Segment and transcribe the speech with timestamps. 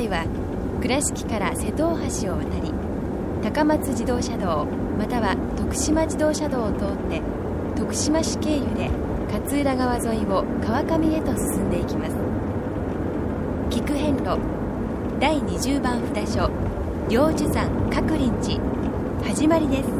[0.00, 0.24] 回は
[0.80, 2.72] 倉敷から瀬戸大橋を渡り
[3.42, 4.64] 高松自動車道
[4.96, 7.20] または徳島自動車道を通って
[7.76, 8.88] 徳島市経由で
[9.30, 12.16] 勝浦川沿いを川上へと進んでいきます。
[13.70, 14.38] 菊遍路
[15.20, 16.50] 第20番札所
[17.08, 19.99] 領樹山鶴林寺始まりです。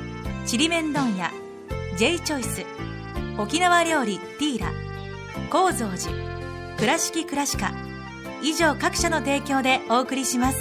[0.45, 1.31] ちりめん問屋
[1.97, 2.65] J チョイス
[3.37, 4.71] 沖縄料理ティーラ
[5.51, 6.11] 高蔵寺
[6.77, 7.71] 倉敷倉歯科
[8.41, 10.57] 以上各社の提供でお送りします。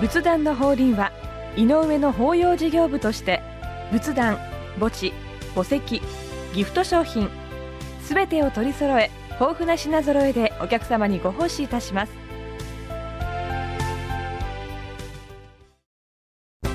[0.00, 1.10] 仏壇の法輪は
[1.56, 3.42] 井上の法要事業部として
[3.90, 4.36] 仏壇
[4.78, 5.12] 墓地
[5.54, 6.00] 墓石
[6.54, 7.28] ギフト商品
[8.06, 12.12] すべてを取り揃え豊富な品揃えでお客様にご奉仕いたします。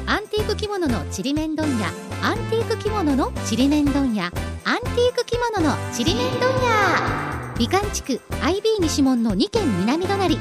[0.05, 1.87] アンティーク着物のちりめん問屋。
[2.21, 4.25] アンティーク着物のちりめん問屋。
[4.25, 7.55] アンティーク着物のちりめん問屋。
[7.57, 10.37] 美観地区 IB 西門の2軒南隣。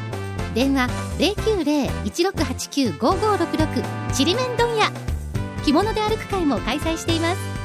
[0.54, 0.88] 電話
[2.04, 4.90] 090-1689-5566ちりめん問屋。
[5.64, 7.59] 着物で歩く会も開催しています。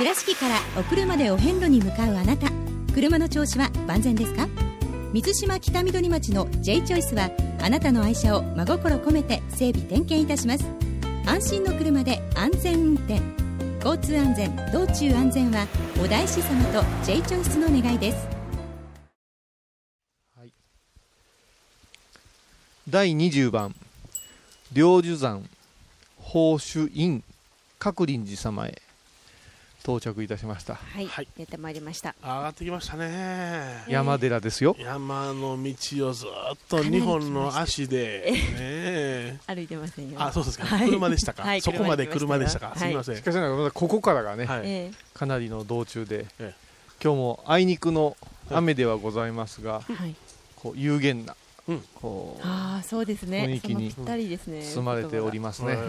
[0.00, 2.50] 倉敷からお車でお遍路に向かうあなた。
[2.94, 4.48] 車の調子は万全ですか？
[5.12, 7.30] 水島北緑町の J チョイスは
[7.60, 10.64] あなたの愛車を真心込めて整備点検いたします。
[11.26, 13.20] 安心の車で安全運転。
[13.84, 15.66] 交通安全道中安全は
[16.02, 18.26] お大師様と J チョイスの願いです。
[22.88, 23.74] 第20番。
[24.72, 25.42] 領樹山
[26.16, 27.22] 宝珠院
[27.78, 28.80] 鶴林寺様へ。
[29.82, 30.74] 到着いたしました。
[30.74, 32.14] はい、出てまいりました。
[32.22, 33.84] 上がってきましたね。
[33.88, 34.76] 山寺ですよ。
[34.78, 36.28] 山の道をずっ
[36.68, 40.20] と2本の足で、ね、歩いてませんよ。
[40.20, 40.88] あそうですか、はい。
[40.88, 42.78] 車でしたか、はいそこまで車でしたか、はい。
[42.78, 43.16] すみません。
[43.16, 44.62] しかしながらまだここからがね、はい。
[44.64, 46.54] えかなりの道中で、え
[47.02, 48.16] 今日もあいにくの
[48.50, 50.14] 雨ではございますが、えはい。
[50.56, 51.39] こう有限な、うん
[51.94, 53.44] こうああそうですね。
[53.44, 55.86] 雰囲気にそのぴったりですね包まれておりますね、はい。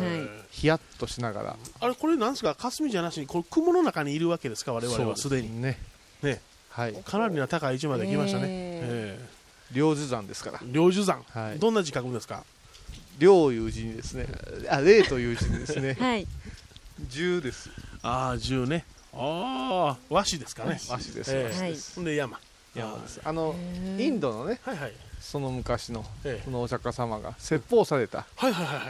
[0.51, 1.55] ヒヤッとしながら。
[1.79, 2.55] あれこれなんですか？
[2.55, 4.73] 霞じゃなしにこれ雲の中にいるわけですか？
[4.73, 5.61] 我々はすでに。
[5.61, 5.77] ね。
[6.21, 6.41] ね。
[6.69, 6.93] はい。
[6.95, 9.25] かなりな高い位置まで来ましたね、ええ
[9.73, 10.59] 領樹山ですから。
[10.61, 11.59] え領樹山、はい。
[11.59, 12.43] どんな字書くんですか？
[13.17, 14.27] 領いう字にですね。
[14.69, 15.95] あ霊という字にですね。
[15.99, 16.27] はい。
[17.09, 17.69] 十です。
[18.03, 18.85] ああ10ね。
[19.13, 20.79] ああ和紙ですかね。
[20.89, 21.31] 和紙です。
[21.35, 21.43] ええ。
[21.45, 21.95] 和紙です。
[21.95, 22.39] ほんで山。
[22.75, 23.21] 山です。
[23.23, 23.55] あの
[23.97, 26.43] インドのねはいはいその昔のええ。
[26.43, 28.25] このお釈迦様が説法された。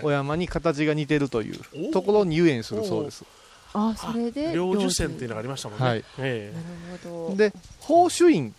[0.02, 3.24] お山に形が似てるというところに遊園するそうです。
[3.74, 6.04] あそれで領樹線っていうのがありましたもんね、はい。
[6.20, 6.56] ええ。
[6.56, 7.36] なるほど。
[7.36, 8.56] で宝珠院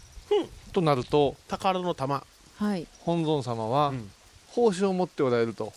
[0.72, 2.24] となると宝の玉。
[2.56, 2.86] はい。
[3.00, 4.10] 本尊様はうん。
[4.50, 5.72] 宝珠を持っておられると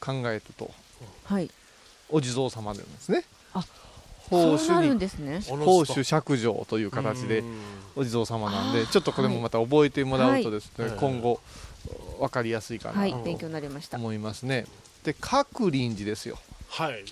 [0.00, 0.70] 考えると。
[1.24, 1.50] はい。
[2.10, 3.24] お地蔵様なんですね。
[3.52, 3.64] あ
[4.30, 5.40] 宝そうなるん珠にね。
[5.40, 6.78] 宝珠釈上と。
[6.78, 7.58] いう形でうん。
[7.96, 10.96] お地蔵様なんでちょっとこれもまた覚えてもらうとですね、はい。
[10.96, 11.40] 今後
[12.18, 13.98] 分かりやすいかなとはい勉強になりました。
[13.98, 14.66] 思いますね。
[15.04, 16.38] で鶴林寺ですよ。
[16.68, 17.04] はい。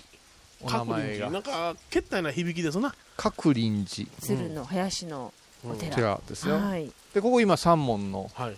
[0.61, 1.31] お名前鶴林寺。
[1.31, 2.93] なんがかけったいな響きですな。
[3.17, 4.09] 鶴林寺。
[4.19, 5.33] 鶴の林の
[5.65, 5.95] お寺。
[5.95, 6.91] 寺ですよ、はい。
[7.13, 8.55] でここ今三門のはい。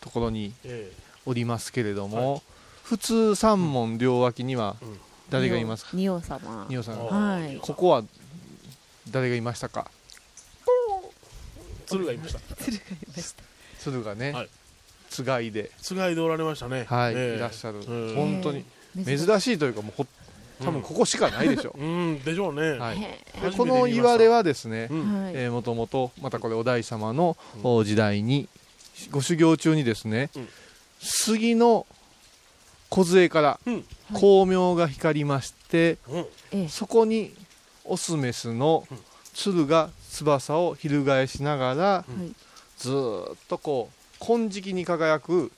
[0.00, 0.92] ところにえ
[1.24, 2.42] おりますけれども、
[2.84, 4.98] 普通三門両脇にはうん
[5.30, 5.90] 誰がいますか？
[5.96, 6.66] 仁王様。
[6.68, 7.56] 仁王さんはい。
[7.60, 8.02] ここは
[9.10, 9.90] 誰がいましたか？
[10.66, 12.40] え鶴がいました。
[12.56, 13.42] 鶴がいました。
[13.80, 14.48] 鶴がね、はい。
[15.10, 16.84] つがいで、つがいでおられましたね。
[16.88, 17.36] はいええ。
[17.36, 18.14] いらっしゃる、うん。
[18.14, 18.64] 本当に
[19.04, 20.06] 珍珍しいというかもうほ
[20.64, 21.74] 多分ここしかないでしょ。
[21.78, 22.96] う、 うんでしょうね、はい、
[23.56, 24.88] この言われはですね、
[25.34, 28.48] えーもともとまたこれお大師様のお時代に
[29.10, 30.48] ご修行中にですね、うん。
[30.98, 31.86] 杉の
[32.90, 33.84] 梢からうん
[34.14, 36.18] 光明が光りまして、うん。
[36.18, 36.26] え
[36.64, 36.68] え。
[36.68, 37.34] そこに
[37.84, 38.86] オスメスの
[39.34, 42.32] 鶴が翼を翻しながら、はい。
[42.78, 45.50] ずーっとこう金色に輝く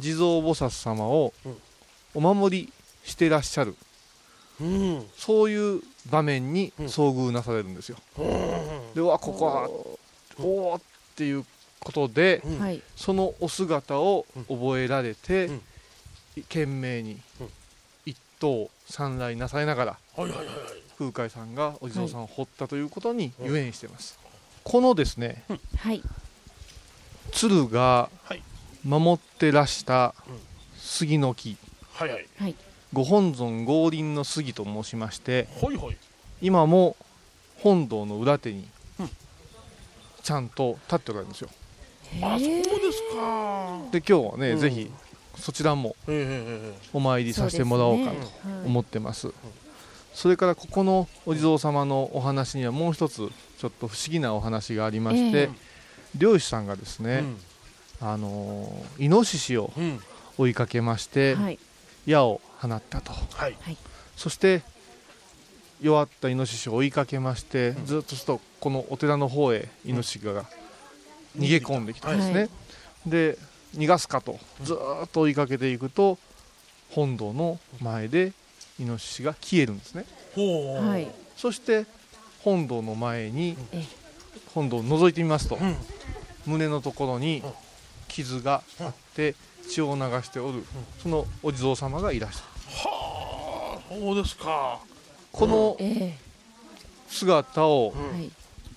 [0.00, 1.56] 地蔵菩薩様をうん。
[2.14, 2.72] お守り
[3.04, 3.76] してらっしゃる。
[4.60, 5.06] うん。
[5.16, 7.98] そういう場面に遭遇なされるんですよ。
[8.94, 9.68] でうわここは
[10.38, 10.80] おおっ
[11.14, 11.44] ていう
[11.80, 12.58] ことで、うん。
[12.58, 15.62] はいそのお姿を覚えられて、うん。
[16.42, 17.20] 懸命に
[18.38, 20.54] 頭三来なされながらはいはいはいはい。
[20.98, 24.18] 空海さんがお地蔵さんを掘ったということにゆえんしてます、
[24.64, 25.44] このですね
[25.76, 26.02] はい。
[27.32, 28.42] 鶴がはい。
[28.84, 30.14] 守ってらした
[30.78, 31.56] 杉の木。
[31.92, 32.54] はいはい。
[32.92, 35.46] ご本尊合林の杉と申しまして
[36.40, 36.96] 今も
[37.58, 38.66] 本堂の裏手に
[40.22, 41.50] ちゃんと立っておられるんですよ。
[42.22, 42.62] あそうで
[42.92, 43.78] すか。
[43.90, 44.58] で今日はね、うん。
[44.58, 44.90] ぜひ
[45.40, 45.96] そちらも
[46.92, 48.16] お参りさせてもらおうかと
[48.66, 49.32] 思ってます。
[50.14, 55.68] それからここのお地蔵様のお話にはもう一つちょっと不思議なお話がありまして、ええ
[56.16, 57.24] 漁師さんがですね、
[58.00, 58.08] うん。
[58.08, 60.00] あのーイノシシをうん。
[60.38, 61.58] 追いかけまして、はい。
[62.06, 63.12] 矢を放ったと。
[63.12, 63.56] はい。
[64.16, 64.62] そして
[65.80, 70.44] 弱ったイノシシを追いかけまして、ずっとするとこのお寺の方へイノシシが
[71.36, 72.50] 逃げ込んできたんですね、はい。
[73.06, 73.38] で
[73.76, 74.38] 逃がすかと。
[74.62, 76.18] ずーっと追いかけていくと
[76.90, 78.32] 本堂の前で
[78.80, 80.04] イノシシが消えるんですね。
[80.36, 81.08] はい。
[81.36, 81.86] そして
[82.40, 83.84] 本堂の前にええ。
[84.54, 85.76] 本堂を覗いてみますと、うん。
[86.46, 87.52] 胸のところにうん。
[88.08, 89.34] 傷があって
[89.68, 90.64] 血を流しておる、
[91.02, 92.44] そのお地蔵様がいらっしゃる
[92.88, 94.80] はあそうですか。
[95.30, 96.16] このえ
[97.06, 97.92] 姿を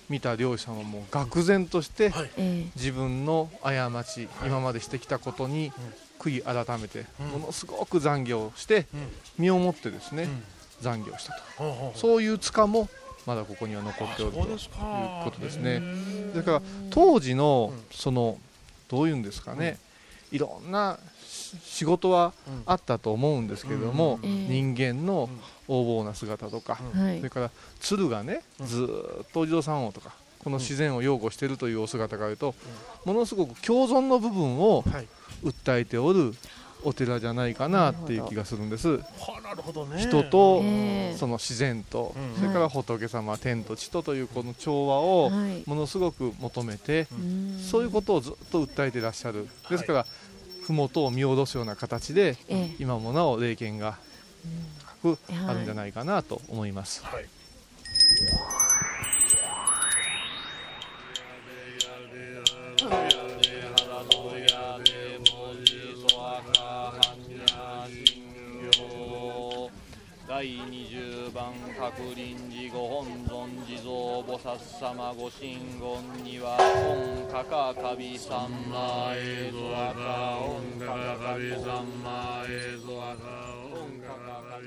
[0.08, 2.30] 見た漁師さんはもう愕然としてはい。
[2.36, 5.72] え自分の過ち今までしてきたことに
[6.18, 7.40] 悔い改めてうん。
[7.40, 9.08] ものすごく残業をしてうん。
[9.38, 10.42] 身をもってですねうん。
[10.80, 11.92] 残業したと。
[11.94, 12.88] そういう塚も
[13.26, 14.46] まだここには残あっておるという
[15.24, 15.80] ことですね。
[16.34, 17.82] だから当時のうん。
[17.92, 18.38] その
[18.88, 19.78] どういうんですかね
[20.32, 25.28] いろんなし仕事はうんあったと思うんですけれども人間の
[25.68, 26.78] 横暴な姿とか
[27.18, 27.50] それから
[27.80, 28.66] 鶴がねうん。
[28.66, 32.54] ずーっとお地蔵さんをとかこの自然を擁護しているというお姿があると
[33.04, 35.06] ものすごく共存の部分をはい。
[35.44, 36.32] 訴えておる
[36.84, 38.88] お寺じゃないかなっていう気がするんです。
[38.88, 39.00] は
[39.38, 40.00] あなるほどね。
[40.00, 41.16] 人とええ。
[41.16, 42.40] その自然とうん。
[42.40, 45.62] それから仏様天と地とというこの調和をはい。
[45.66, 47.58] ものすごく求めてうん。
[47.60, 49.48] そういうことをずっと訴えていらっしゃる。
[49.70, 50.06] ですから
[50.66, 52.76] 麓を見下ろすような形でええ。
[52.78, 53.98] 今もなお霊験が
[55.02, 57.04] 深くはいあるんじゃないかなと思います。
[57.04, 57.24] はい
[70.42, 76.58] 第20番各臨時ご本尊地蔵菩薩様ご神言には
[77.28, 84.66] 御かかかびさんまえぞあか御かかかびさんまえぞあか御かかかび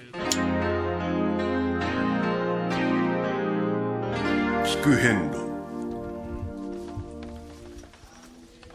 [4.64, 5.36] 聞く遍路。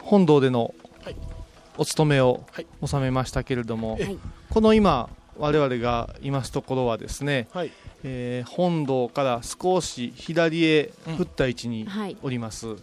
[0.01, 1.15] 本堂でのはい
[1.79, 2.67] お勤めをはい。
[2.85, 4.19] 収めましたけれども、はい。
[4.51, 7.71] この今我々がいますところはですね、はい。
[8.03, 12.75] えー本堂から少し左へ振った位置にはいおります、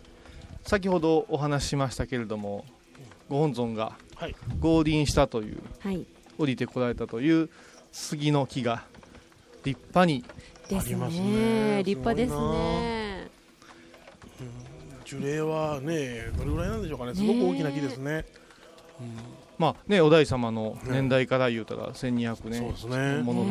[0.64, 2.64] 先ほどお話ししましたけれども
[3.28, 4.34] ご本尊がはい。
[4.60, 6.06] 合輪したというはい。
[6.38, 7.50] 降りてこられたという
[7.92, 8.84] 杉の木が
[9.64, 10.24] 立派に
[10.68, 11.76] ですありますね。
[11.76, 13.28] ね立派ですすごいね
[15.04, 17.14] 樹齢はねどれぐらいなんでしょうかね。
[17.14, 18.24] すごく大きな木ですね
[19.58, 22.36] まあねお大様の年代から言うたら1200
[22.76, 23.48] そう年ものと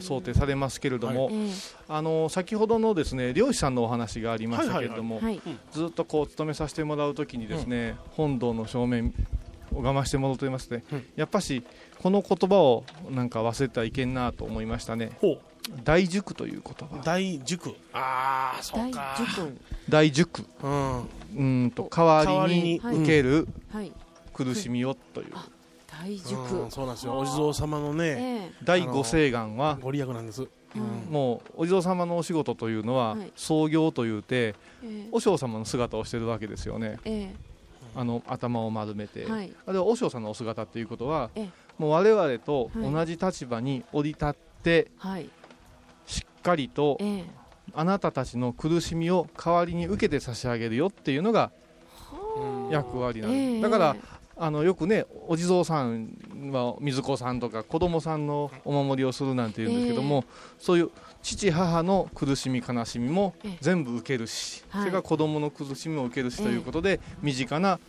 [0.00, 1.50] 想定されますけれども、え
[1.88, 5.40] あの先ほどのですね漁師さんのお話がありましたけれども、えはい。
[5.72, 9.12] ずっとこう勤めさせてもらうときにですね、本堂の正面
[9.72, 11.06] を我慢してもらうと言いますね、うん。
[11.16, 11.64] やっぱし
[12.00, 15.10] この言葉をなんか忘れてはいけんなと思いましたね。
[15.20, 15.38] ほう。
[15.84, 17.02] 大塾という言葉。
[17.04, 17.74] 大塾。
[17.92, 19.52] ああそう大か受
[19.88, 20.44] 大塾。
[20.62, 21.00] うん。
[21.00, 23.04] うーんと代わりに代わりに。
[23.04, 23.92] 受けるはい
[24.44, 25.32] 苦しみをという、
[25.88, 27.18] 大う塾んそうなんですよ。
[27.18, 30.46] お地蔵様のねえ第五聖願はご利益なんです。
[30.76, 31.12] えうん。
[31.12, 33.32] もうお地蔵様のお仕事というのははい。
[33.34, 34.54] 創業というて
[34.84, 35.08] ええ。
[35.10, 36.98] 和尚様の姿をしてるわけですよね。
[37.04, 37.34] え
[37.96, 39.52] あの頭を丸めて、えはい。
[39.66, 41.50] あれは和尚さんのお姿っていうことはええ。
[41.78, 42.92] もう我々とはい。
[42.92, 45.28] 同じ立場に降り立ってはい。
[46.06, 47.24] しっかりとええ。
[47.74, 51.50] あなたたちの苦しみを代わりに受けて差し上げるよっていうのが
[52.70, 53.60] 役割なんです、ええ。
[53.60, 53.96] だから
[54.38, 56.16] あのよくねお地蔵さん
[56.52, 60.24] は水子さんとか子供さんのお守りをするなんて言うんですけども、
[60.58, 60.90] そういう
[61.22, 64.80] 父母の苦しみ悲しみもええ全部受けるし、はい。
[64.82, 67.80] それから子供の苦しみも受けるしええということで、身近な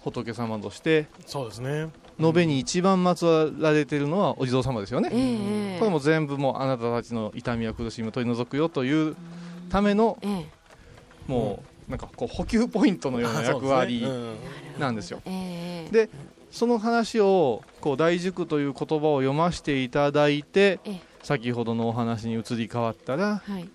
[0.00, 1.88] 仏様として、そうですね。
[2.18, 5.78] 延べに一番祀られているのはお地蔵様ですよね、ええ。
[5.78, 9.16] これも全部もうあなたたちの痛みや苦しみを取り除くよという
[9.70, 10.46] ためのええ。
[11.26, 14.06] もうなんかこう補給ポイントのような役割
[14.78, 15.20] なんですよ。
[15.24, 16.08] ええで
[16.50, 21.00] その話をこう大塾という言葉を読ませていただいてええ。
[21.22, 23.68] 先ほどのお話に移り変わったらはい。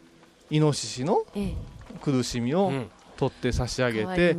[0.49, 1.55] イノシシのええ。
[2.01, 2.71] 苦しみを
[3.17, 4.37] 取って差し上げて、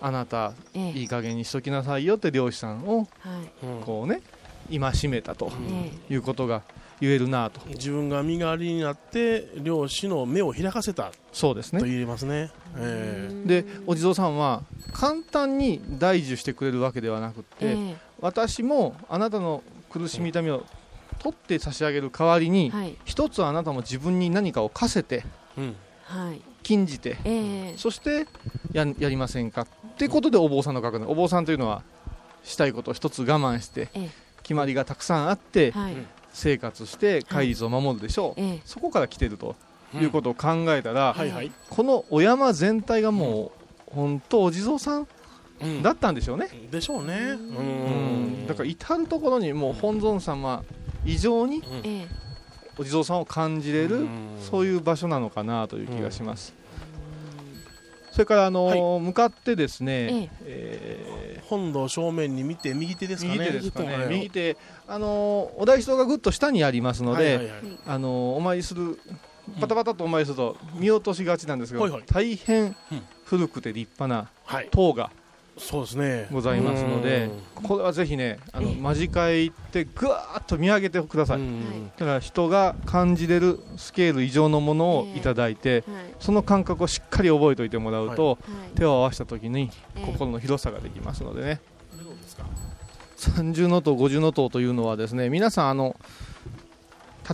[0.00, 0.90] あなたええ。
[0.92, 3.84] いい加減にしときなさいよって漁師さんをはい。
[3.84, 4.22] こうね
[4.70, 5.52] 戒めたと
[6.08, 6.62] えいうことが
[7.00, 7.60] 言えるなと。
[7.68, 11.12] 自分が身代わりになって漁師の目を開かせた。
[11.32, 11.80] そうですね。
[11.80, 12.50] と言えますね。
[12.76, 17.96] えでお地蔵さんは簡単に代受してくれるわけではなくって、ええ。
[18.20, 20.64] 私もあなたの苦しみ痛みを
[21.18, 22.96] 取って差し上げる代わりに、はい。
[23.04, 25.24] 一つあなたも自分に何かを課せて
[26.04, 26.40] はい。
[26.62, 27.74] 禁じて、ええ。
[27.76, 28.26] そして
[28.72, 29.66] ややりませんかっ
[29.96, 31.82] てことでお坊さんの格好お坊さんというのは
[32.42, 35.96] したいことを一つ我慢して、ええ決まりがたくさんあって、はい。
[36.32, 38.60] 生活して戒律を守るでしょう、ええ。
[38.64, 39.56] そこから来てると
[39.94, 41.52] いうことを考えたら、はいはい。
[41.70, 43.52] このお山全体がも
[43.88, 45.06] う本当お地蔵さん
[45.82, 47.14] だったんでしょうね、でしょうね。
[47.14, 48.46] うん。
[48.46, 50.64] だから至る所にもう本尊様
[51.04, 52.24] 以上にええ。
[52.76, 54.06] お地蔵さんを感じれる
[54.40, 56.52] そういう場所なのかなという気がします。
[58.10, 61.03] それからあのー向かってですね、え
[61.56, 63.38] 本堂正面に見て右手ですかね。
[63.38, 63.96] 右手ですかね。
[63.96, 64.56] はい右手。
[64.86, 67.60] あのーお大師堂がぐっと下にありますので、はいはいはい。
[67.86, 68.98] あのーお参りする
[69.60, 72.02] パタパタとお参りすると見落としがちなんですけど、はいはい。
[72.06, 72.74] 大変
[73.24, 74.30] 古くて立派な
[74.70, 75.10] 塔が
[75.56, 76.28] そうですね。
[76.32, 77.30] ございますので、
[77.62, 81.40] これはぜひねあの間近へ行ってぐわーっと見上げてください、
[81.96, 85.84] だから人が感じれるスケール以上のものをいただいて、
[86.18, 88.38] その感覚をしっかり覚えておいてもらうと、
[88.74, 89.70] 手を合わせた時に
[90.04, 91.60] 心の広さができますのでね、
[93.16, 95.96] 三重の塔五重の塔というのはですね皆さんあの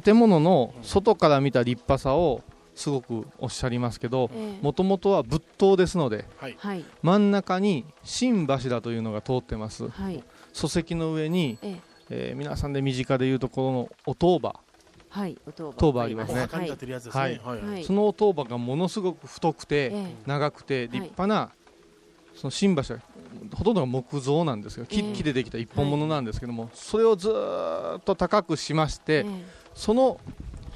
[0.02, 2.42] 建物の外から見た立派さを
[2.74, 4.64] すごくおっしゃりますけどええ。
[4.64, 6.84] もともとは仏塔ですので、はい。
[7.02, 10.22] 真ん中に新柱というのが通ってます、はい。
[10.52, 11.80] 礎石の上に、ええ。
[12.10, 14.56] えー皆さんで身近でいうところのお塔場
[15.08, 17.28] はいお当塔場ありますね、は
[17.78, 17.84] い。
[17.84, 20.14] そのお塔場がものすごく太くて、ええ。
[20.26, 21.50] 長くて立派な、
[22.34, 23.00] その新柱
[23.54, 24.86] ほとんどが木造なんですよ。
[24.86, 25.12] 木,、ええ。
[25.12, 29.44] 木でできた一本物なんですけども、それをずーっと高くしまして、ええ。
[29.74, 30.20] その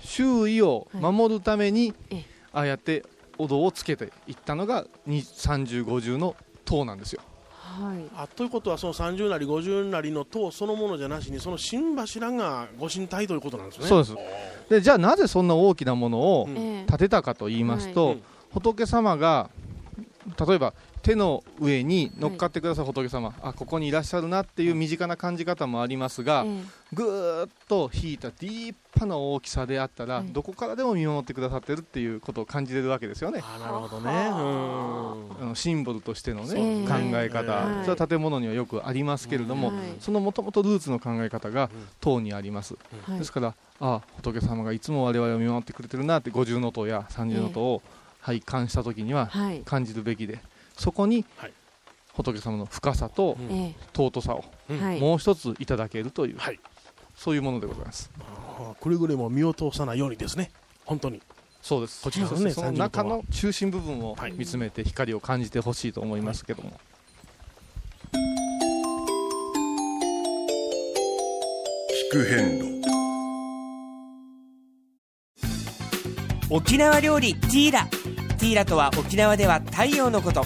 [0.04, 2.24] 周囲を守るために、ええ。
[2.52, 3.04] ああやって
[3.36, 7.20] お堂をつけていったのが30、50の塔なんですよ。
[7.60, 7.98] はい。
[8.16, 13.86] あということはその30なり50なりの塔そのものじゃなしにその新柱がご神体ということなんですね。
[13.86, 14.16] そうです。
[14.70, 16.86] でじゃあなぜそんな大きなものをええ。
[16.88, 18.22] 建てたかと言いますと、はい
[18.54, 19.50] 仏様が
[20.38, 26.62] 例えば手の上に乗っかってくださる仏様、あここにいらっしゃるなっていう身近な感じ方もありますが、え
[26.94, 33.42] ぐーっと引いた立派な大きさであったら、どこからでも見守ってくださってるっていうことを感じれるわけですよね。
[33.60, 34.10] なるほどね。
[34.10, 35.42] うん。
[35.42, 37.84] あのシンボルとしての、ね考え方、はい。
[37.84, 39.76] それは建物にはよくありますけれども、はい。
[40.00, 41.68] そのもともとルーツの考え方が
[42.00, 47.82] 塔にあります、はいですからああ仏様がいつも我々を見守ってくれてるなって五重塔や三重塔を
[48.20, 49.60] 拝観した時にははい。
[49.66, 50.38] 感じるべきで、
[50.76, 51.24] そこに
[52.12, 53.84] 仏様の深さとええ。
[53.96, 55.00] 尊さをはい。
[55.00, 56.38] もう一ついただけるという、
[57.16, 58.10] そういうものでございます。
[58.18, 60.50] あくれぐれも見落とさないようにですね。
[60.84, 61.20] 本当に。
[61.62, 62.02] そうです。
[62.02, 66.78] こちらのねその30の塔は中の中心部分を見つめて光を感じてほしいと思いますけども、
[72.10, 72.74] 聞く変路。
[76.50, 77.86] 沖縄料理ティーラ。
[78.38, 80.44] ティーラとは沖縄では太陽のこと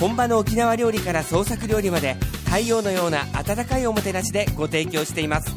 [0.00, 2.14] 本場の沖縄料理から創作料理まで
[2.44, 5.52] 太陽のような温かいおもてなしでご提供しています。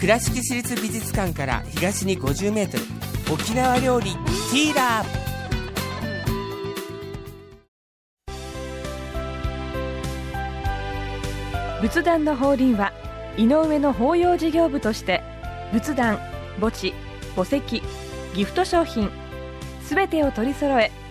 [0.00, 5.28] 倉敷市立美術館から東に 50m 沖縄料理ティーラー。
[11.80, 12.92] 仏壇の法輪は
[13.36, 15.22] 井上の法要事業部として
[15.72, 16.18] 仏壇
[16.58, 16.92] 墓地
[17.36, 17.82] 墓石
[18.34, 19.08] ギフト商品
[19.84, 20.90] すべてを取り揃え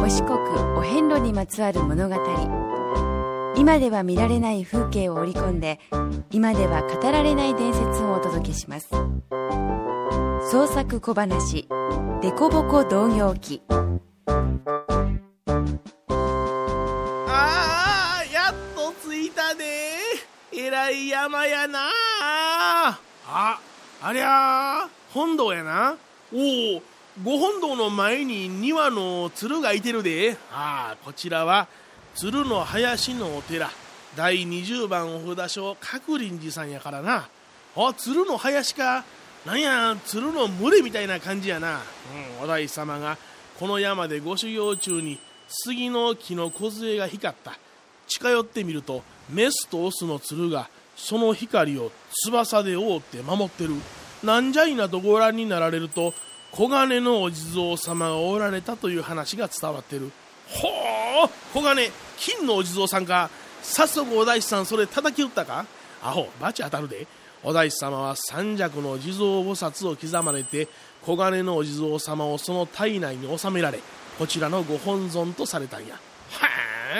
[0.00, 0.38] お四国
[0.76, 2.16] お遍路にまつわる物語。
[3.56, 5.78] 今では見られない風景を織り込んで
[6.30, 8.88] 今では語られない伝説をお届けします。
[10.50, 11.68] 創作小話
[12.22, 13.62] 「デコボコ同業記」
[17.28, 19.64] ああやっと着いたで
[20.52, 21.90] えらい山やな。
[23.28, 23.58] あ
[24.02, 25.96] ありゃ本堂やな。
[26.32, 26.36] お
[26.76, 26.82] お
[27.24, 30.36] ご本堂の前に庭の鶴がいてるで。
[30.52, 31.66] ああこちらは
[32.14, 33.70] 鶴の林のお寺。
[34.16, 37.28] 第20番お札所角林寺さんやからな。
[37.76, 39.04] あ鶴の林か。
[39.44, 41.80] なんや鶴の群れみたいな感じやな、
[42.40, 43.16] うん、お大師様が
[43.58, 47.58] この山でご修行中に杉の木の梢が光った。
[48.06, 51.90] 近寄ってみるとメスとオスの鶴がその光を
[52.24, 53.70] 翼で覆って守ってる。
[54.22, 56.14] なんじゃいなとご覧になられると
[56.52, 60.10] 黄金のお地蔵様がおられたという話が伝わってる。
[60.48, 60.68] ほ
[61.26, 61.28] う。
[61.52, 63.30] 黄金金のお地蔵さんか
[63.62, 65.66] 早速お大師さんそれ叩き打ったか？
[66.02, 67.06] アホバチ当たるで。
[67.44, 70.66] お大師様は三尺の地蔵菩薩を刻まれて
[71.06, 73.78] 黄金のお地蔵様をその体内に収められ
[74.18, 75.94] こちらのご本尊とされたんや。
[76.30, 76.46] は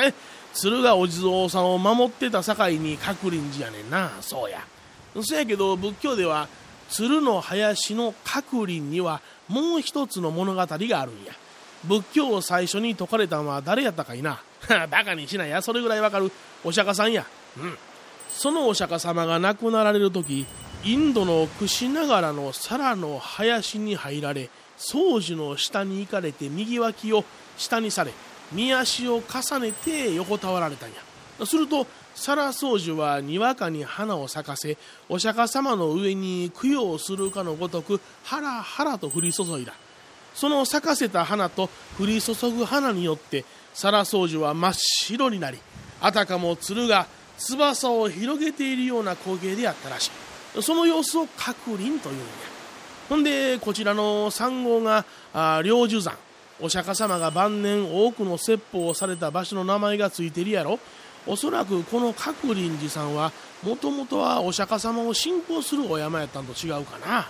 [0.08, 0.12] あ。
[0.54, 4.10] 鶴がお地蔵さんを守ってた境に角林寺やねんな。
[4.20, 4.64] そうや。
[5.20, 6.46] そやけど仏教では
[6.88, 11.32] 鶴の林の角林にはもう一つの物語があるんや。
[11.84, 14.40] 仏教を最初に説かれたのは誰やったかいな。
[14.90, 16.32] バカにしないやそれぐらいわかる
[16.64, 17.24] お釈迦さんや。
[17.56, 17.78] うん。
[18.30, 20.46] そのお釈迦様が亡くなられる時
[20.84, 27.24] インドの櫛ながらの皿の林に入られ宗樹の下に行かれて右脇を
[27.56, 28.12] 下にされ
[28.52, 30.96] 見足を重ねて横たわられたんや。
[31.46, 31.86] すると
[32.18, 34.76] 皿宗樹はにわかに花を咲かせ
[35.08, 39.72] お釈迦様の上に供養するかのごとくハラハラと降り注いだ。
[40.34, 45.58] その咲かせた花と降り注ぐ花によって皿宗樹は真っ白になり
[46.00, 47.06] あたかも鶴が
[47.38, 50.10] 翼を広げているような光景であったらし
[50.56, 50.62] い。
[50.62, 52.24] その様子を角林というんや
[53.08, 55.04] ほんでこちらの三号が
[55.62, 56.16] 領寿山。
[56.60, 60.80] お釈迦様が晩年多くの説法をされた場所の名前がついてるやろ。
[61.28, 67.28] おそらくこの角林寺さんはもともとはお釈迦様を信仰するお山やったんと違うかな。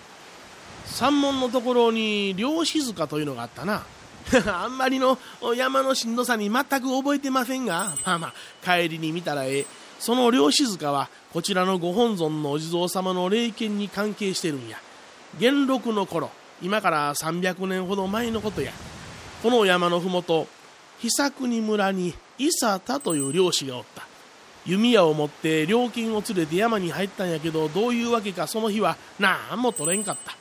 [0.87, 3.85] 山門のところに漁師塚というのがあったな。
[4.47, 5.19] あんまりの
[5.57, 8.35] 山のしんどさに全く覚えてませんがまあまあ
[8.65, 9.67] 帰りに見たらええ。
[9.99, 14.79] その漁師塚はこちらのご本尊のお地蔵様の霊験に関係してるんや。
[15.39, 16.31] 元禄の頃
[16.63, 18.73] 今から300年ほど前のことや。
[19.43, 20.47] この山のふもと
[21.01, 24.07] 久国村に伊佐田という漁師がおった。
[24.67, 30.37] 弓矢を持って料金を連れて山に入ったんやけどどういうわけかその日はなんも取れんかった。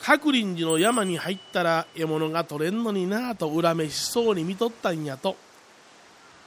[0.00, 5.36] 角林寺の山に入ったら獲物が取れんのになぁと恨めしそうに見とったんやと。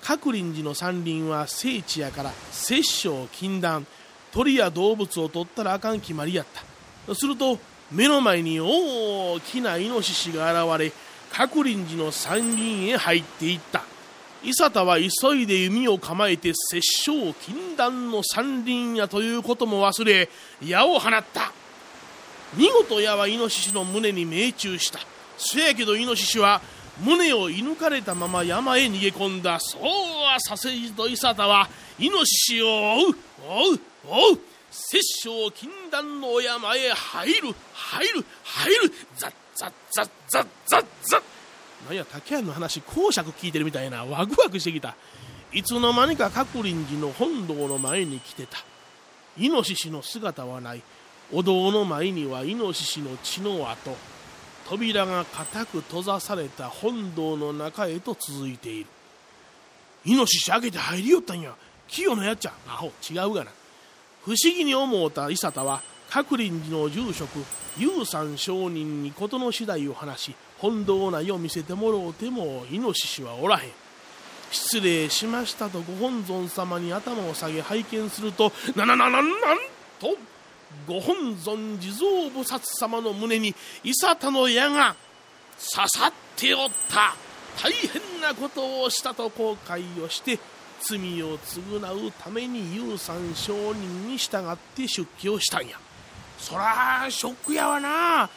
[0.04, 3.86] 角林寺の山林は聖地やから殺生禁断。
[4.32, 6.46] 鳥や動物を取ったらあかん決まりやっ
[7.08, 7.16] た。
[7.16, 7.58] すると
[7.92, 10.92] 目の前に大きなイノシシが現れ
[11.32, 13.84] 角林寺の山林へ入っていった。
[14.44, 20.30] 伊佐田は急いで弓を構えて殺生禁断の山林やということも忘れ
[20.64, 21.52] 矢を放った。
[22.56, 25.00] 見事矢はイノシシの胸に命中した。
[25.38, 26.62] せやけどイノシシは
[27.04, 29.60] 胸を射抜かれたまま山へ逃げ込んだ。
[29.60, 31.68] そうはさせじと伊佐田は
[32.00, 33.10] イノシシを追う。
[33.10, 33.80] 追う。
[34.06, 34.40] 追う。
[34.72, 37.56] 殺生禁断の山へ入る。
[37.74, 38.26] 入る。
[38.44, 38.94] 入る。
[39.18, 41.37] ザッザッザッザッザッザッ。
[41.86, 44.96] なんや竹谷の話講釈聞いてるみたいなワクワクしてきた。
[45.54, 48.58] いつの間にか角林寺の本堂の前に来てた。
[49.38, 50.82] イノシシの姿はない。
[51.32, 53.96] お堂の前にはイノシシの血の跡。
[54.68, 58.90] 扉が固く閉ざされた本堂の中へと続いている。
[60.06, 61.56] イノシシ開けて入りよったんや。
[61.88, 62.54] 清のやっちゃ。
[62.68, 63.52] アホ違うがな。
[64.26, 67.30] 不思議に思うた伊佐田は角林寺の住職
[67.78, 73.72] 遊山上人に事の次第を話し本堂内を見せてもろうてもイノシシはおらへん。
[74.52, 79.30] 失礼しましたとご本尊様に頭を下げ拝見するとなななななん
[80.00, 80.16] と
[80.88, 84.96] ご本尊地蔵菩薩様の胸に伊佐田の矢が
[85.60, 87.16] 刺さっておった。
[87.62, 90.40] 大変なことをしたと後悔をして
[90.80, 95.78] 罪を償うために遊山上人に従って出家をしたんや。
[96.38, 98.30] そらショックやわな。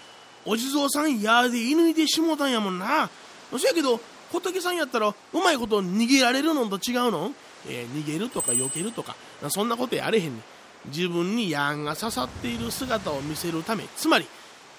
[0.47, 3.11] お地蔵さん矢で射抜いてしもたんやもんな。
[3.51, 4.01] そやけど
[4.33, 7.33] 仏さんやったらうまいこと逃げられるのと違うの、
[7.69, 9.17] えー、逃げるとか避けるとか。
[9.49, 10.43] そんなことやれへんね
[10.87, 13.85] 自分に矢が刺さっている姿を見せるため。
[13.97, 14.27] つまり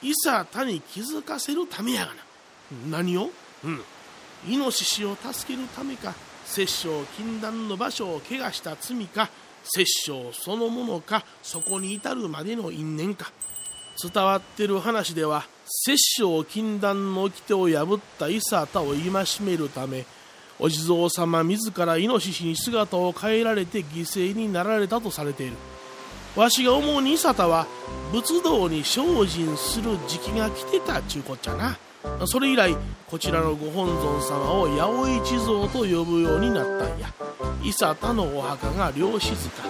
[0.01, 2.21] いさ他に気づかせるためやがな。
[2.89, 3.29] 何を？
[3.63, 3.81] うん。
[4.47, 9.29] イノシシを助けるためか摂政禁断の場所を怪我した罪か
[9.63, 13.31] 摂政そのものかそこに至るまでの因縁か。
[14.01, 19.01] 伝わってる話では摂政禁断の掟を破った伊佐田を戒
[19.41, 20.05] めるため
[20.59, 25.55] お地蔵様自らイノシシに姿を変えられて犠牲になられたとされている。
[26.35, 27.65] わしが思うに伊佐田は
[28.11, 31.77] 仏道に精進する時期が来てたちゅうこっちゃな。
[32.27, 32.75] それ以来
[33.09, 37.11] こちらのご本尊様を八百一蔵と呼ぶようになったんや。
[37.63, 39.63] 伊佐田のお墓が漁師塚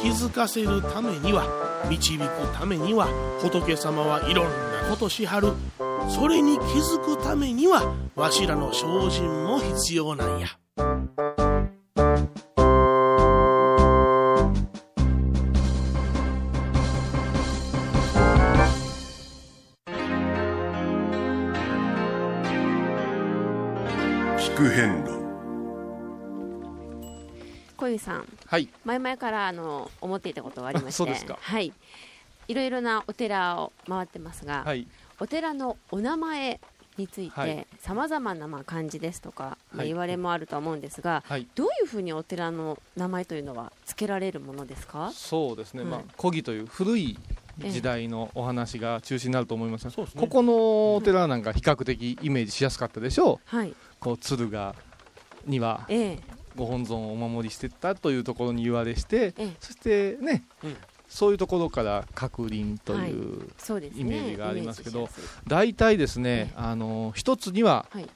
[0.00, 3.06] 気づかせるためには導くためには
[3.40, 5.52] 仏様はいろんなことしはる。
[6.08, 10.48] それに気づくためにはわしらの精進も必要なんや。
[27.84, 30.92] 小遊さん、はい、前々からあの思っていたことがありまして。
[30.92, 31.38] そうですか。
[31.40, 31.72] はい、
[32.48, 34.86] いろいろなお寺を回ってますが、はい。
[35.20, 36.60] お寺のお名前
[36.96, 37.50] についはい。
[37.50, 39.88] てさまざまなまあ漢字ですとか、まあ、はい。
[39.88, 41.46] 言われもあるとは思うんですが、はい。
[41.54, 45.12] どういうふうにお寺の名前というのは付けられるものですか？
[45.12, 45.90] そうですね、はい。
[45.90, 47.18] まあ、古義という古い
[47.58, 49.84] 時代のお話が中心になると思います。
[49.84, 50.20] が、そうですね。
[50.22, 53.74] ここのお寺なんか比較的イメージしやすかったでしょう、はい。
[54.00, 54.74] こう鶴が
[55.44, 56.18] にはええ
[56.56, 59.56] ご本尊をお守りしてたというところに言われして、ええ。
[59.60, 60.76] そしてね、うん。
[61.08, 63.10] そういうところから閣林とはい。
[63.10, 63.50] いう
[63.96, 65.08] イメージがありますけど、
[65.46, 68.08] 大体ですね、あの一つには、はい。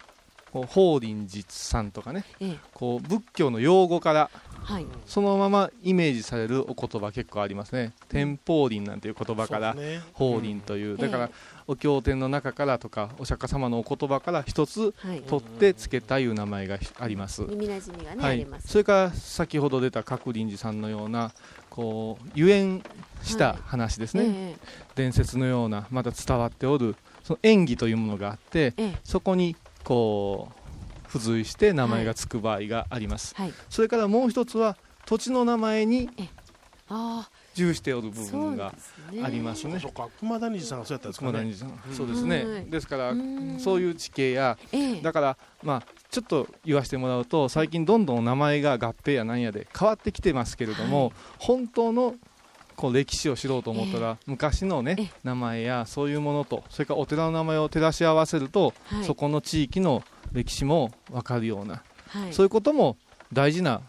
[0.52, 2.58] こう法輪寺さんとかね、ええ。
[2.72, 4.30] こう仏教の用語から
[4.68, 4.86] はい。
[5.06, 7.94] そのままイメージされるお言葉結構ありますね。
[8.10, 9.74] 天宝輪なんていう言葉から
[10.12, 10.96] 法輪という、ん。
[10.98, 11.30] だから、え
[11.66, 15.22] お経典の中からとかお釈迦様のお言葉から一つはい。
[15.22, 18.32] 取ってつけたいう名前があります、耳なじみがね、はい。
[18.32, 18.68] あります。
[18.68, 21.32] それから先ほど出た覚林寺さんのような
[21.70, 22.82] こうゆえん
[23.22, 24.56] した話ですね、ええ。
[24.96, 28.98] 伝説のようなまた伝わっておるその演技というものがあって、ええ。
[29.02, 30.57] そこにこう
[31.08, 33.54] 付随して名前がつく場合があります、はい。
[33.68, 36.10] それからもう一つは土地の名前に
[36.88, 39.24] あ重しておる部分がですね。
[39.24, 39.80] ありますね。
[39.80, 40.08] そうか。
[40.20, 41.32] 熊谷さんがそうやったんですかね。
[41.32, 41.94] 熊谷さん、うん。
[41.94, 42.70] そうですね、はい。
[42.70, 43.58] ですからうん。
[43.58, 45.02] そういう地形やええ。
[45.02, 51.12] だからまあちょっと言わせてもらうと最近どんどん名前が合併やなんやで変わってきてますけれども、はい。
[51.38, 52.14] 本当の
[52.78, 55.10] こう歴史を知ろうと思ったら、昔のねええ。
[55.24, 59.04] 名前やそういうものとそれからお寺の名前を照らし合わせると、はい。
[59.04, 62.32] そこの地域の歴史も分かるような、はい。
[62.32, 62.96] そういうことも
[63.32, 63.80] 大事な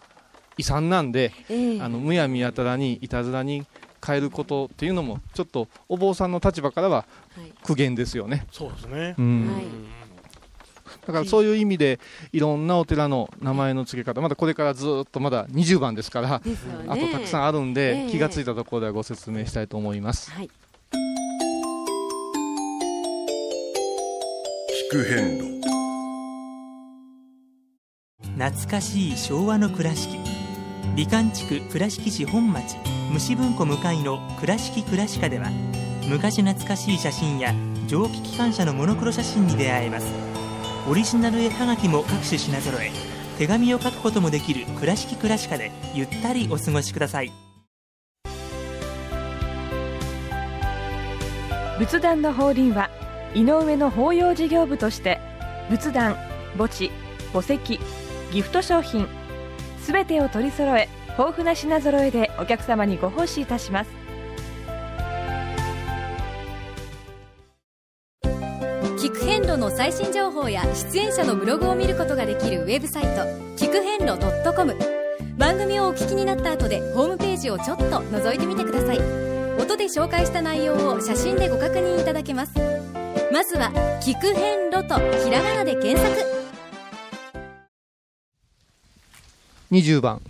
[0.57, 1.81] 遺産なんで、ええ。
[1.81, 3.63] あのむやみやたらにいたずらに
[4.05, 7.53] 変えることっていうのもちょっとお坊さんの立場からははい。
[7.61, 8.47] 苦言ですよね。
[8.51, 9.13] そうですね。
[9.19, 9.47] うん。
[9.53, 9.65] はい
[11.05, 11.99] だからそういう意味で
[12.31, 16.55] いろんなお寺の名前の付け方まだこれからずっとまだ20番ですからね。
[16.87, 18.11] あとたくさんあるんで、ええ。
[18.11, 20.31] 気がついたところではご説明したいと思います。
[20.31, 20.49] はい。
[24.89, 25.59] 聞く遍路。
[28.37, 30.17] 懐かしい昭和の倉敷。
[30.95, 32.77] 美観地区倉敷市本町。
[33.11, 35.49] 虫文庫向かいの「倉敷倉歯科」では
[36.07, 37.53] 昔懐かしい写真や
[37.87, 40.28] 蒸気機関車のモノクロ写真に出会えます
[40.87, 42.91] オリジナル絵はがきも各種品揃え
[43.37, 47.31] 手紙を書くこともできる「倉敷倉歯科」でゆったりお過ごしください。
[51.77, 52.89] 仏壇の法輪は
[53.33, 55.19] 井上の法要事業部として
[55.69, 56.17] 仏壇
[56.57, 56.91] 墓地
[57.31, 57.79] 墓石
[58.31, 59.07] ギフト商品
[59.81, 63.98] すべてを取り揃え豊富な品揃えでお客様にご奉仕いたします。
[69.39, 73.09] 遍路の最新情報や出演者のブログを見ることができるウェブサイト
[73.55, 74.19] 聞く遍路
[74.53, 74.75] .com
[75.37, 78.99] 番組をお聞きになった後でホームページをちょっと覗いてみてください。
[79.57, 82.53] 音で紹介した内容を写真でご確認いただけます。
[83.31, 83.71] まずは
[84.03, 86.21] 「聞く遍路」とひらがなで検索。
[89.71, 90.21] 20番。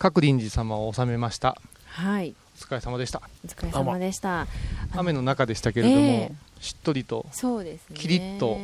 [0.00, 1.56] 覚林寺様を収めました。
[1.86, 2.34] はい。
[2.60, 3.22] お疲れ様でした。
[3.44, 4.48] お疲れ様でした。
[4.92, 7.96] 雨の中でしたけれども、ええしっとりとそうですね。
[7.96, 8.58] キリッと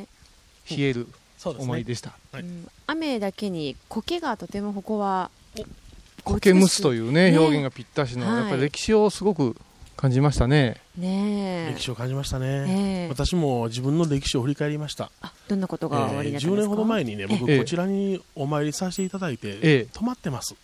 [0.71, 1.09] 冷える
[1.45, 2.69] 思いでした、うん。
[2.87, 5.31] 雨だけに苔がとてもここは
[6.25, 7.39] 苔むすというねね。
[7.39, 8.37] 表現がぴったしの、はい。
[8.43, 9.57] やっぱり歴史をすごく
[9.97, 10.81] 感じましたね。
[10.97, 11.75] ねえ。
[11.75, 13.09] 歴史を感じましたね、ええ。
[13.09, 15.11] 私も自分の歴史を振り返りました。
[15.49, 17.59] どんなことがおありになったんですか、10年ほど前にね僕ええ。
[17.59, 19.87] こちらにお参りさせていただいて、ええ。
[19.93, 20.55] 泊まってます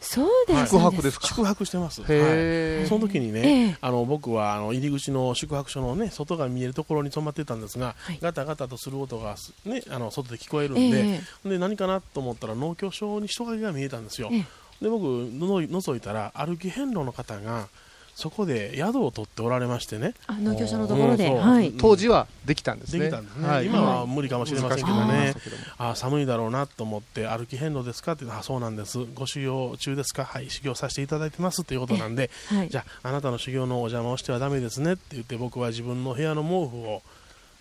[0.00, 0.70] そうです。
[0.70, 1.26] 宿泊ですか？
[1.26, 2.02] 宿泊してます。
[2.02, 2.86] はい。
[2.86, 14.28] その時にえねえ、あの僕はあの入り口の宿泊所のね外が見えるところに泊まってたんですが、ガタガタとする音がすねあの外で聞こえるんで、えで何かなと思ったら農協所に人影が見えたんですよ。
[14.32, 14.44] ええ。
[14.82, 17.68] で僕の覗いたら歩き遍路の方が
[18.16, 20.14] そこで宿を取っておられましてね。
[20.26, 21.48] あ農協所のところで、うんそう。
[21.48, 23.00] はい、当時はできたんですね。
[23.00, 23.66] できたんですね、はい。
[23.66, 25.34] 今は無理かもしれませんけどね。
[25.76, 28.98] あ寒いだろうなと思って歩き遍路ですかってあそうなんです。
[29.14, 30.24] ご修行中ですか？
[30.24, 32.68] はい修行させていただいてますっていうことなんで、えはい。
[32.70, 37.02] じゃああなたの修行のお邪魔をしてはダメですねって言って僕は自分の部屋の毛布を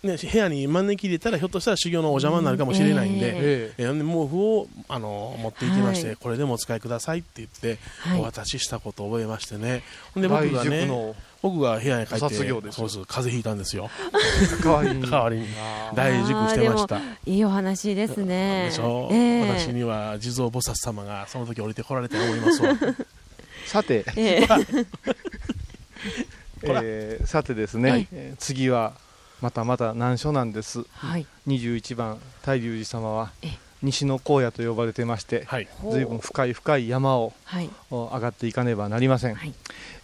[0.05, 3.83] ね、部屋に招き入れたらひょっとしたら修行のお邪魔になるかもしれないんで,、ええ。
[3.83, 6.15] ーで毛布をあの持って行きまして、はい。
[6.17, 8.19] これでもお使いくださいって言って、はい。
[8.19, 9.83] お渡ししたことを覚えましてね。
[10.13, 13.89] ほんで僕がねの僕が部屋に帰ってご卒業ですそうそう風邪ひいたんですよ。
[14.63, 15.47] 代わりに代わりに。
[15.59, 15.95] あー。
[15.95, 16.99] 大塾してました。
[17.25, 18.67] いいお話ですね。
[18.69, 19.41] でしょ、ええ。
[19.41, 22.73] 私には地蔵菩薩様がその時降りてこられたと思いますわ。
[23.67, 24.47] さて、ええ。
[26.63, 28.93] えーさてですね、えー次は
[29.41, 31.25] またまた難所なんです、はい。
[31.47, 35.67] 21番大龍寺様はえ西の荒野と呼ばれてまして、はい。
[35.91, 37.69] 随分深い深い山をはい。
[37.91, 39.53] お上がっていかねばなりません、はい。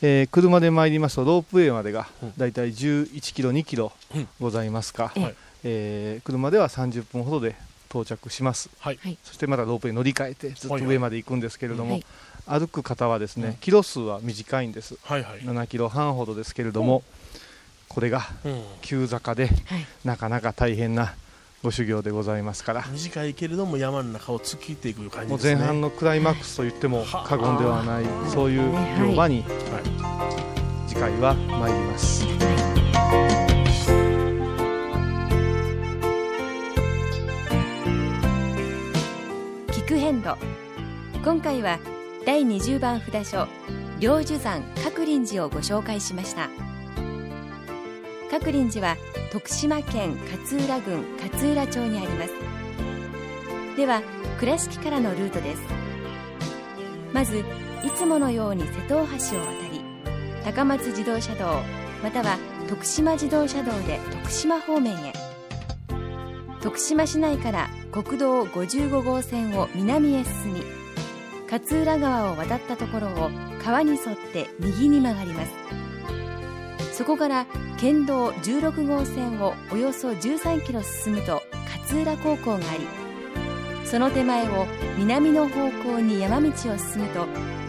[0.01, 2.33] えー車で参りますとロープウェイまでがうん。
[2.37, 4.27] だいたい11キロ2キロうん。
[4.39, 5.35] ございますが、えはい。
[5.63, 7.55] えー車では30分ほどで
[7.89, 8.69] 到着します。
[8.79, 8.99] はい。
[9.01, 9.17] はい。
[9.23, 12.05] そしてまたロープウェイ乗り換えてずっと上まで行くんですけれども、はい
[12.47, 13.53] 歩く方はですね、うん。
[13.55, 14.97] キロ数は短いんです。
[15.03, 17.03] はいはい、7キロ半ほどですけれども、
[17.91, 18.63] これがうん。
[18.81, 19.55] 急坂ではい。
[20.05, 21.13] なかなか大変な
[21.61, 25.39] ご修行でございますから、短いけれども山の中を突き切っていく感じね。
[25.41, 28.71] 前半のクライマックスと言っても過言ではない、そういう
[29.05, 29.43] 行場に
[30.87, 32.25] 次回は参ります。
[39.73, 40.37] 菊遍路
[41.23, 41.77] 今回は
[42.25, 43.47] 第20番札所
[43.99, 46.49] 両樹山鶴林寺をご紹介しました
[48.45, 48.97] 林寺は
[49.31, 52.33] 徳島県勝浦郡勝浦町にあります。
[53.77, 54.01] では
[54.39, 55.61] 倉敷からのルートです。
[57.13, 57.43] まずい
[57.95, 59.81] つものように瀬戸大橋を渡り
[60.43, 61.61] 高松自動車道
[62.01, 65.13] または徳島自動車道で徳島方面へ。
[66.61, 70.63] 徳島市内から国道55号線を南へ進み
[71.51, 73.31] 勝浦川を渡ったところを
[73.63, 73.99] 川に沿っ
[74.31, 75.51] て右に曲がります。
[76.93, 77.45] そこから
[77.81, 81.41] 県道16号線をおよそ13キロ進むと
[81.79, 82.87] 勝浦高校があり
[83.85, 84.67] その手前を
[84.99, 87.25] 南の方向に山道を進むと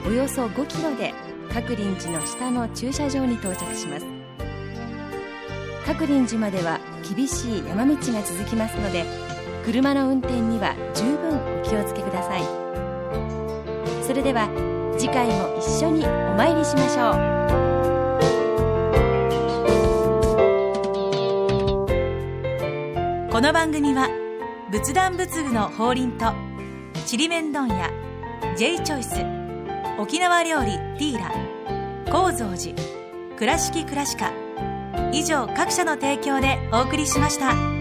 [0.07, 1.15] およそ5キロで
[1.51, 4.07] 鶴林寺の下の駐車場に到着します。
[5.85, 6.79] 鶴林寺までは
[7.15, 9.05] 厳しい山道が続きますので
[9.65, 12.43] 車の運転には十分お気をつけください。
[14.05, 14.49] それでは
[14.99, 17.72] 次回も一緒にお参りしましょう。
[23.33, 24.11] この番組は
[24.71, 26.35] 仏壇仏具の法輪と
[27.07, 27.91] ちりめん問屋
[28.59, 29.25] J チョイス
[29.99, 31.33] 沖縄料理ティーラ
[32.13, 32.75] 高蔵寺
[33.39, 34.33] 倉敷倉歯科
[35.13, 37.72] 以上各社の提供でお送りしました。